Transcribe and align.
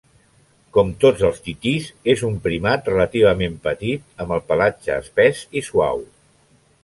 Com 0.77 0.87
tots 1.03 1.25
els 1.27 1.41
titís, 1.47 1.89
és 2.13 2.23
un 2.29 2.39
primat 2.47 2.89
relativament 2.91 3.59
petit, 3.67 4.09
amb 4.25 4.35
el 4.37 4.43
pelatge 4.53 4.95
espès 5.05 5.43
i 5.61 5.63
suau. 5.71 6.03